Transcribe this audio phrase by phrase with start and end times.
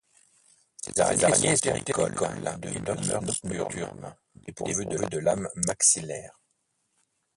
[0.79, 2.15] Ces araignées sont terricoles
[2.63, 6.39] et de mœurs nocturnes, dépourvues de lames maxillaires.